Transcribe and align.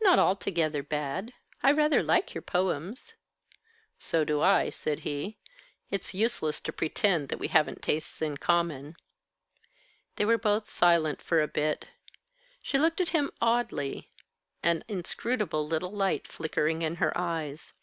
"Not 0.00 0.18
altogether 0.18 0.82
bad. 0.82 1.32
I 1.62 1.70
rather 1.70 2.02
like 2.02 2.34
your 2.34 2.42
poems." 2.42 3.14
"So 4.00 4.24
do 4.24 4.40
I," 4.40 4.68
said 4.70 4.98
he. 5.06 5.38
"It's 5.92 6.12
useless 6.12 6.58
to 6.62 6.72
pretend 6.72 7.28
that 7.28 7.38
we 7.38 7.46
haven't 7.46 7.80
tastes 7.80 8.20
in 8.20 8.38
common." 8.38 8.96
They 10.16 10.24
were 10.24 10.38
both 10.38 10.68
silent 10.68 11.22
for 11.22 11.40
a 11.40 11.46
bit. 11.46 11.86
She 12.62 12.80
looked 12.80 13.00
at 13.00 13.10
him 13.10 13.30
oddly, 13.40 14.10
an 14.64 14.82
inscrutable 14.88 15.64
little 15.68 15.92
light 15.92 16.26
flickering 16.26 16.82
in 16.82 16.96
her 16.96 17.16
eyes. 17.16 17.74